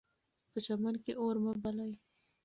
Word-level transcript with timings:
په 0.51 0.57
چمن 0.65 0.95
کې 1.03 1.13
اور 1.21 1.35
مه 1.43 1.53
بلئ. 1.63 1.93